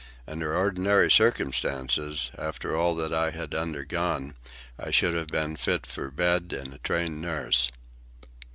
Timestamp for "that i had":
2.95-3.53